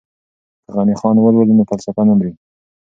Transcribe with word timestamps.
که 0.63 0.69
غني 0.75 0.95
خان 0.99 1.15
ولولو 1.19 1.53
نو 1.57 1.63
فلسفه 1.71 2.01
نه 2.09 2.13
مري. 2.17 2.31